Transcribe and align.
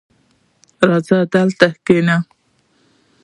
•راځه، 0.87 1.17
دلته 1.33 1.67
کښېنه. 1.85 2.17